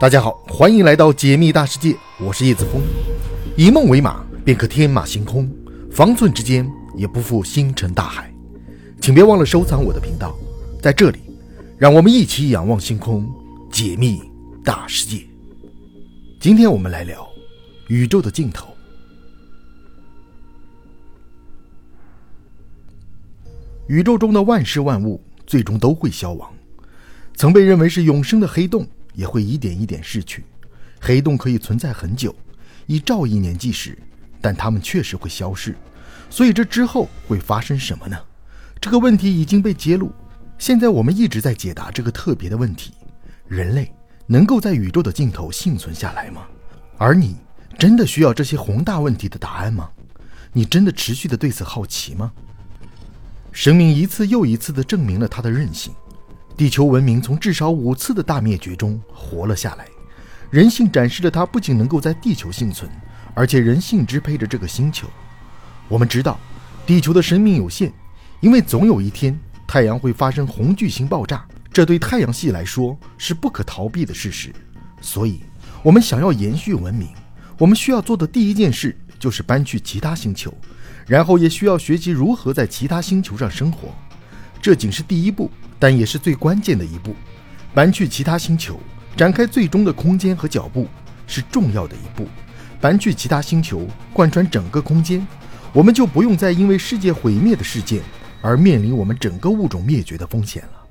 [0.00, 2.80] 大家好，欢迎来到解密大世界，我是叶子峰。
[3.56, 5.52] 以梦为马，便可天马行空，
[5.90, 8.32] 方寸之间也不负星辰大海。
[9.00, 10.38] 请别忘了收藏我的频道，
[10.80, 11.18] 在这里，
[11.76, 13.28] 让我们一起仰望星空，
[13.72, 14.22] 解密
[14.64, 15.26] 大世界。
[16.38, 17.28] 今天我们来聊
[17.88, 18.68] 宇宙的尽头。
[23.88, 26.48] 宇宙中的万事万物最终都会消亡，
[27.34, 28.86] 曾被认为是永生的黑洞。
[29.18, 30.44] 也会一点一点逝去，
[31.00, 32.32] 黑洞可以存在很久，
[32.86, 33.98] 以兆亿年计时，
[34.40, 35.74] 但它们确实会消失。
[36.30, 38.16] 所以这之后会发生什么呢？
[38.80, 40.12] 这个问题已经被揭露。
[40.56, 42.92] 现在我们一直在解答这个特别的问题：
[43.48, 43.92] 人类
[44.24, 46.46] 能够在宇宙的尽头幸存下来吗？
[46.96, 47.34] 而你
[47.76, 49.90] 真的需要这些宏大问题的答案吗？
[50.52, 52.30] 你真的持续的对此好奇吗？
[53.50, 55.92] 生命一次又一次的证明了它的韧性。
[56.58, 59.86] 地球文明从至少五次的大灭绝中活了下来，
[60.50, 62.90] 人性展示了它不仅能够在地球幸存，
[63.32, 65.06] 而且人性支配着这个星球。
[65.86, 66.36] 我们知道，
[66.84, 67.92] 地球的生命有限，
[68.40, 74.52] 因为总有一天太阳会发生红巨星爆炸，这对太阳系来说是不可逃避的事实。
[75.00, 75.40] 所以，
[75.84, 77.10] 我们想要延续文明，
[77.56, 80.52] 我们需要做的第一件事就是搬去其他星球，
[81.06, 83.94] 然后也需要学习如何在其他星球上生活。
[84.60, 85.48] 这仅是第一步。
[85.78, 87.14] 但也是最关键的一步，
[87.72, 88.80] 搬去其他星球，
[89.16, 90.88] 展开最终的空间和脚步
[91.26, 92.26] 是重要的一步。
[92.80, 95.26] 搬去其他星球，贯穿整个空间，
[95.72, 98.02] 我们就不用再因为世界毁灭的事件
[98.40, 100.86] 而面临我们整个物种灭绝的风险了。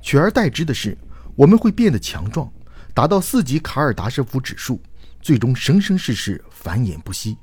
[0.00, 0.96] 取而代之的是，
[1.36, 2.50] 我们会变得强壮，
[2.92, 4.80] 达到四级卡尔达舍夫指数，
[5.20, 7.36] 最终生生世世繁衍不息，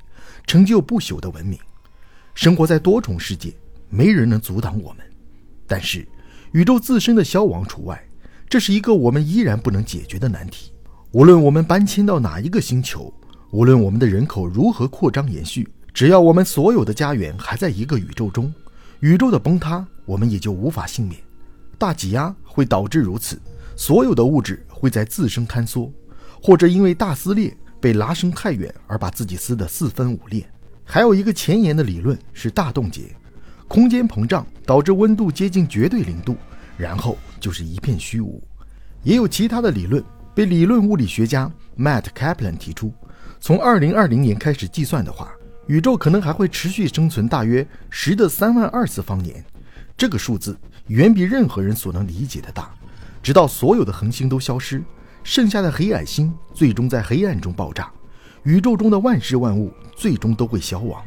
[0.46, 1.58] 成就不朽的文明，
[2.34, 3.54] 生活在多重世界，
[3.88, 5.04] 没人能阻挡我们。
[5.66, 6.06] 但是。
[6.52, 8.02] 宇宙自身的消亡除外，
[8.48, 10.72] 这是一个我们依然不能解决的难题。
[11.12, 13.12] 无论我们搬迁到哪一个星球，
[13.52, 18.52] 无论我们的人口如何扩张延续，只要我们所有的家园还在一个宇宙中，
[18.98, 21.20] 宇宙的崩塌，我们也就无法幸免。
[21.78, 23.40] 大挤压会导致如此，
[23.76, 25.88] 所有的物质会在自身坍缩，
[26.42, 30.44] 或者因为大撕裂被拉伸太远而把自己撕得四分五裂。
[30.84, 33.14] 还有一个前沿的理论是大冻结。
[33.70, 36.36] 空间膨胀导致温度接近绝对零度，
[36.76, 38.42] 然后就是一片虚无。
[39.04, 40.02] 也有其他的理论
[40.34, 41.48] 被理论物理学家
[41.78, 42.92] Matt Kaplan 提出。
[43.38, 45.30] 从2020年开始计算的话，
[45.68, 49.44] 宇宙可能还会持续生存大约十的三万二次方年。
[49.96, 50.58] 这个数字
[50.88, 52.74] 远比任何人所能理解的大。
[53.22, 54.82] 直到所有的恒星都消失，
[55.22, 57.88] 剩下的黑矮星最终在黑暗中爆炸，
[58.42, 61.00] 宇宙中的万事万物最终都会消亡。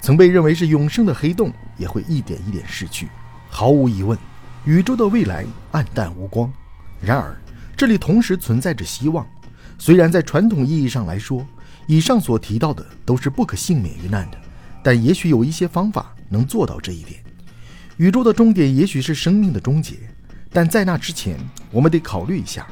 [0.00, 3.08] 曾被认为是永生的黑洞也会一点一点逝去。
[3.48, 4.18] 毫无疑问，
[4.64, 6.52] 宇宙的未来暗淡无光。
[7.00, 7.36] 然而，
[7.76, 9.26] 这里同时存在着希望。
[9.78, 11.46] 虽然在传统意义上来说，
[11.86, 14.38] 以上所提到的都是不可幸免于难的，
[14.82, 17.22] 但也许有一些方法能做到这一点。
[17.96, 19.96] 宇宙的终点也许是生命的终结，
[20.52, 21.38] 但在那之前，
[21.70, 22.66] 我们得考虑一下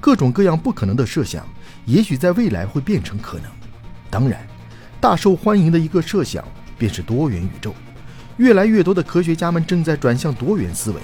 [0.00, 1.46] 各种各样不可能的设想，
[1.84, 3.50] 也许在未来会变成可能。
[4.10, 4.46] 当然，
[5.00, 6.44] 大受欢迎的一个设想。
[6.78, 7.74] 便是多元宇宙，
[8.36, 11.00] 越来越多的科学家们正在转向多元思维。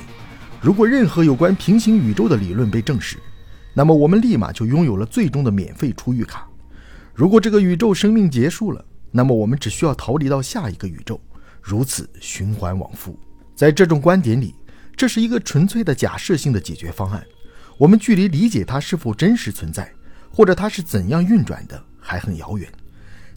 [0.60, 3.16] 如果任何有关平行宇宙的理论被证实，
[3.74, 6.48] 那么我们立马就拥有了最终的免费出狱卡。
[7.14, 11.20] 如果这个宇宙生命结束了，那么我们只需要逃离到下一个宇宙，
[11.60, 13.18] 如此循环往复。
[13.54, 14.54] 在这种观点里，
[14.96, 17.24] 这是一个纯粹的假设性的解决方案。
[17.76, 19.90] 我们距离理解它是否真实存在，
[20.30, 22.70] 或者它是怎样运转的，还很遥远。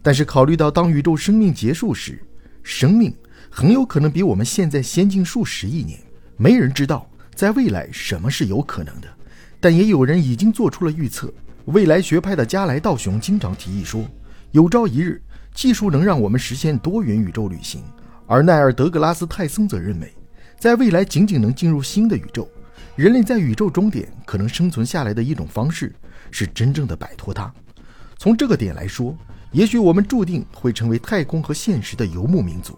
[0.06, 2.22] 但是，考虑到当宇宙生命结束时，
[2.62, 3.12] 生命
[3.50, 6.00] 很有可能比我们现在先进数十亿年。
[6.38, 9.08] 没人知道在未来什么是有可能的，
[9.60, 11.34] 但也有人已经做出了预测。
[11.66, 14.06] 未来学派的加莱道雄经常提议说，
[14.52, 15.20] 有朝一日
[15.56, 17.82] 技术能让我们实现多元宇宙旅行。
[18.28, 20.14] 而奈尔·德格拉斯·泰森则认为，
[20.60, 22.48] 在未来仅仅能进入新的宇宙，
[22.96, 25.96] 人类在宇宙终点可能生存下来的一种方式
[26.29, 27.52] 是真正的摆脱它。
[28.20, 29.18] 从这个点来说。
[29.55, 32.78] 也许我们注定会成为太空和现实的游牧民族，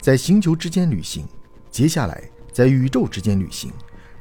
[0.00, 1.26] 在星球之间旅行，
[1.72, 2.22] 接下来
[2.52, 3.72] 在宇宙之间旅行，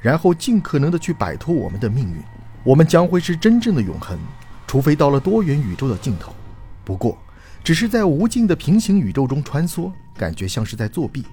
[0.02, 2.20] 然后尽可能的去摆脱我们的命运。
[2.64, 4.18] 我们将会是真正的永恒，
[4.66, 6.34] 除非到了多元宇宙的尽头。
[6.84, 7.16] 不过，
[7.64, 11.24] 只是在无尽的平行宇宙中穿梭，感觉像是在作弊。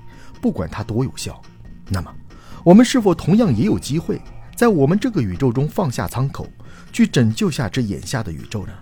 [0.42, 1.40] 不管它多有效，
[1.88, 2.14] 那么
[2.62, 4.20] 我们是否同样也有机会
[4.54, 6.46] 在我们这个宇宙中放下舱口，
[6.92, 8.74] 去拯救下这眼下的宇宙呢？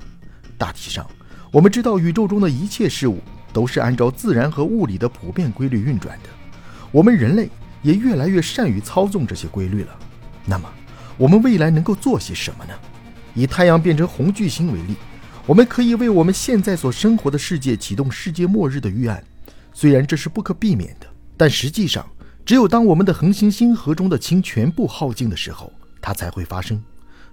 [0.59, 1.09] 大体上。
[1.51, 3.21] 我们知道宇宙中的一切事物
[3.55, 6.29] 都是按照自然和物理的普遍规律运转的，
[6.93, 7.49] 我们人类
[7.81, 9.99] 也越来越善于操纵这些规律了。
[10.45, 10.69] 那么，
[11.17, 12.75] 我们未来能够做些什么呢？
[13.35, 14.95] 以太阳变成红巨星为例，
[15.47, 19.25] 我们可以为我们现在所生活的世界启动世界末日的预案。
[19.73, 21.07] 虽然这是不可避免的，
[21.37, 22.07] 但实际上，
[22.45, 25.73] 只有当我们的恒星星河中的氢全部耗尽的时候，
[26.03, 26.83] 它才会发生。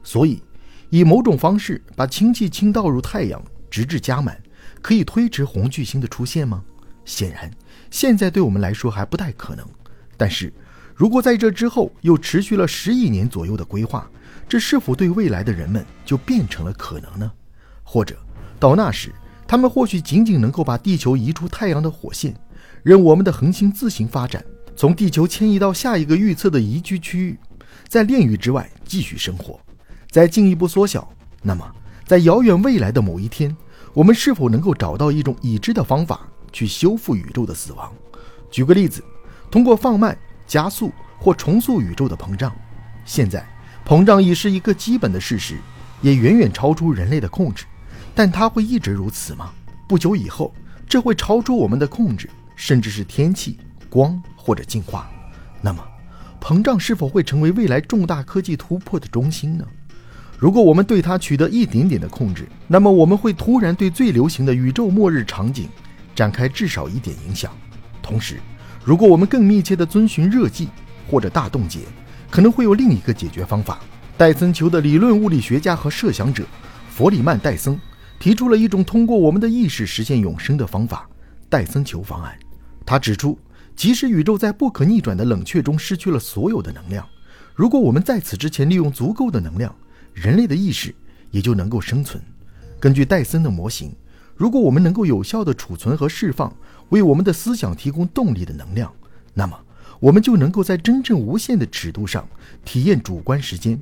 [0.04, 0.42] 所以，
[0.90, 3.42] 以某种方式把氢气倾倒入太阳，
[3.76, 4.42] 直至加满，
[4.82, 6.64] 可以推迟红巨星的出现吗？
[7.04, 7.52] 显然，
[7.92, 9.68] 现在对我们来说还不太可能。
[10.16, 10.54] 但是，
[10.96, 14.10] 如果在这之后又持续了十亿年左右的规划，
[14.48, 17.30] 这是否对未来的人们就变成了可能呢？
[17.84, 18.18] 或者，
[18.58, 19.14] 到那时，
[19.46, 22.34] 他们或许仅仅能够把地球移出太阳的火线，
[22.82, 24.42] 任我们的恒星自行发展，
[24.74, 27.38] 从地球迁移到下一个预测的宜居区域，
[27.90, 29.60] 在炼狱之外继续生活。
[30.10, 31.12] 再进一步缩小，
[31.42, 31.70] 那么
[32.06, 33.54] 在遥远未来的某一天，
[33.96, 37.90] 我们是否能够找到一种已知的方法去修复宇宙的死亡？
[38.52, 39.02] 举个例子，
[39.50, 42.54] 通过放慢、加速或重塑宇宙的膨胀。
[43.06, 43.48] 现在，
[43.88, 45.56] 膨胀已是一个基本的事实，
[46.02, 47.64] 也远远超出人类的控制。
[48.14, 49.54] 但它会一直如此吗？
[49.88, 50.54] 不久以后，
[50.90, 53.58] 这会超出我们的控制，甚至是天气、
[53.90, 55.10] 光或者进化。
[55.62, 55.82] 那么，
[56.42, 59.66] 膨胀是否会成为未来重大科技突破的中心呢？
[60.46, 65.68] 如果我们对它取得一点点的控制，那么我们会突然对最流行的宇宙末日场景
[66.14, 67.52] 展开至少一点影响。
[68.00, 68.40] 同时，
[68.84, 70.68] 如果我们更密切地遵循热寂
[71.10, 71.80] 或者大冻结，
[72.30, 73.80] 可能会有另一个解决方法。
[74.18, 76.44] 戴森球的理论物理学家和设想者
[76.90, 77.76] 弗里曼·戴森。
[78.20, 81.10] 提出了一种通过我们的意识实现永生的方法——
[81.50, 82.38] 戴森球方案。
[82.86, 83.36] 他指出，
[83.76, 87.04] 即使宇宙在不可逆转的冷却中失去了所有的能量，
[87.56, 89.76] 如果我们在此之前利用足够的能量，
[90.16, 90.96] 人类的意识
[91.30, 92.20] 也就能够生存。
[92.80, 93.94] 根据戴森的模型，
[94.36, 96.52] 如果我们能够有效地储存和释放
[96.90, 98.92] 为我们的思想提供动力的能量，
[99.34, 99.60] 那么
[100.00, 102.28] 我们就能够在真正无限的尺度上
[102.64, 103.80] 体验主观时间。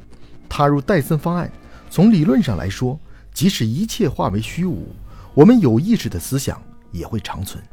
[0.50, 1.50] 踏入戴森方案，
[1.90, 3.00] 从理论上来说。
[3.34, 4.90] 即使一切化为虚无，
[5.34, 7.64] 我们有意识的思想也会长存。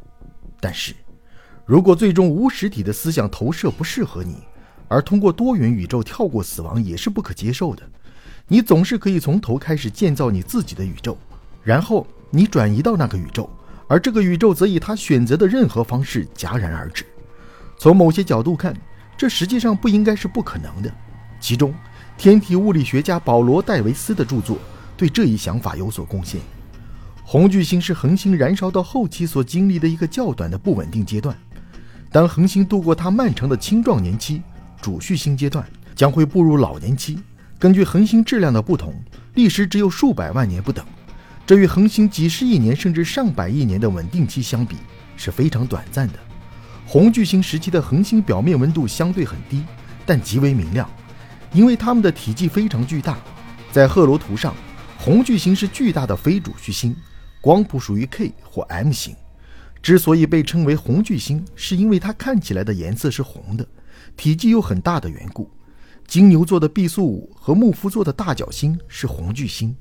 [0.59, 0.95] 但是，
[1.67, 4.37] 如果最终无实体的思想投射不适合你，
[4.87, 7.87] 而通过多元宇宙跳过死亡也是不可接受的。
[8.51, 11.17] 你总是可以从头开始建造你自己的宇宙，
[11.63, 13.49] 然后你转移到那个宇宙，
[13.87, 17.05] 而这个宇宙则以他选择的任何方式戛然而止。
[17.77, 18.75] 从某些角度看，
[19.15, 20.93] 这实际上不应该是不可能的。
[21.39, 21.73] 其中，
[22.17, 24.57] 天体物理学家保罗·戴维斯的著作。
[24.97, 26.41] 对这一想法有所贡献。
[27.23, 31.33] 红巨星是恒星燃烧到后期所经历的一个较短的不稳定阶段。
[32.11, 34.41] 当恒星度过它漫长的青壮年期，
[34.81, 35.65] 主序星阶段
[35.95, 37.17] 将会步入老年期。
[37.61, 38.91] 根据恒星质量的不同，
[39.35, 40.83] 历时只有数百万年不等。
[41.45, 44.77] 这与恒星几十亿年甚至上百亿年的稳定期相比
[45.15, 46.15] 是非常短暂的。
[46.87, 49.63] 红巨星时期的恒星表面温度相对很低，
[50.07, 50.89] 但极为明亮，
[51.53, 53.19] 因为它们的体积非常巨大。
[53.71, 54.55] 在赫罗图上。
[54.97, 56.95] 红巨星是巨大的非主序星，
[57.41, 59.15] 光谱属于 K 或 M 型。
[59.83, 63.67] 之所以被称为红巨星，是因为它看起来的颜色是红的，
[64.17, 65.47] 体积又很大的缘故。
[66.07, 69.75] 金牛座的毕宿五和木夫座的大角星是红巨星，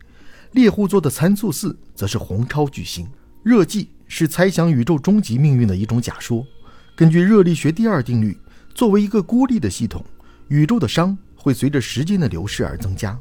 [0.53, 3.09] 猎户座的参宿四则是红超巨星。
[3.43, 6.47] 热寂是猜想宇宙终极命运的一种假说。
[6.95, 8.39] 根据热力学第二定律，
[8.75, 10.05] 作为一个孤立的系统，
[10.49, 13.19] 宇宙的熵会随着时间的流逝而增加。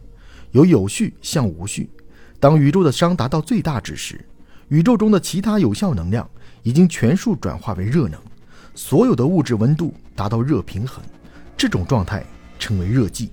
[0.52, 1.90] 由有序向无序。
[2.40, 4.24] 当宇宙的熵达到最大值时，
[4.68, 6.30] 宇宙中的其他有效能量
[6.64, 8.20] 已经全数转化为热能，
[8.76, 11.04] 所有的物质温度达到热平衡。
[11.56, 12.26] 这种状态
[12.60, 13.30] 称为热寂。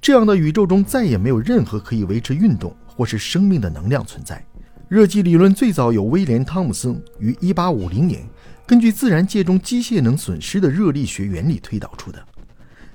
[0.00, 4.42] 这样的宇宙中再也没有任何可以维持运动或是生命的能量存在。
[4.88, 8.26] 热寂理论最早由威廉·汤姆森于1850年
[8.66, 12.24] 根据自然界中机械能损失的热力学原理推导出的。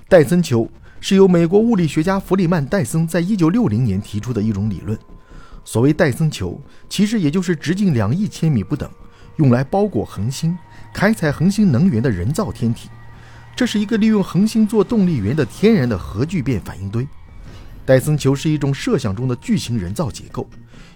[0.08, 0.68] 戴森球。
[1.00, 4.98] 是由美国物理学家弗里曼·戴森在一九六零年提出的一种理论。
[5.64, 8.90] 所谓戴森球，其实也就是直径两亿千米不等、
[9.36, 10.58] 用来包裹恒星、
[10.92, 12.88] 开采恒星能源的人造天体。
[13.58, 17.04] 这是一个利用恒星做动力源的天然的核聚变反应堆。
[17.84, 20.48] 戴森球是一种设想中的巨型人造结构，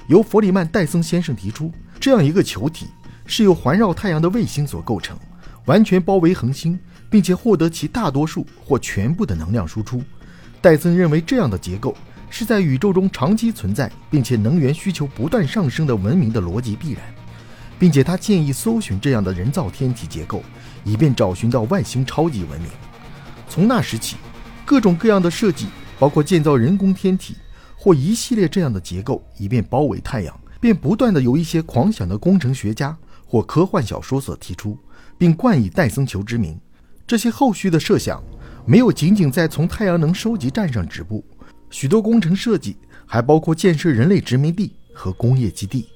[0.07, 2.87] 由弗里曼·戴森先生提出，这样一个球体
[3.27, 5.19] 是由环绕太阳的卫星所构成，
[5.65, 6.79] 完全包围恒星。
[7.11, 10.03] 并且获得其大多数或全部的能量输出。
[10.63, 11.95] 戴森认为，这样的结构
[12.31, 17.03] 是在宇宙中长期存在，并且能源需求不断上升的文明的逻辑必然，
[17.83, 20.41] 并且他建议搜寻这样的人造天体结构，
[20.85, 22.71] 以便找寻到外星超级文明。
[23.49, 24.15] 从那时起，
[24.65, 25.67] 各种各样的设计，
[25.99, 27.35] 包括建造人工天体
[27.77, 32.97] 或一系列这样的结构，以便包围太阳，便不断的由一些狂想的工程学家
[33.27, 34.79] 或科幻小说所提出，
[35.19, 36.57] 并冠以戴森球之名。
[37.05, 38.23] 这些后续的设想
[38.65, 41.25] 没有仅仅在从太阳能收集站上止步，
[41.69, 45.89] 许多工程设计还包括建设人类殖民地和工业基地。